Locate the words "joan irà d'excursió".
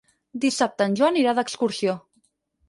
1.01-1.95